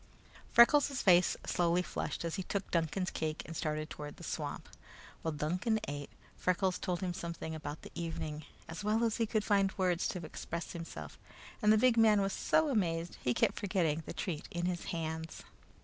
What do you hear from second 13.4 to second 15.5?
forgetting the treat in his hands.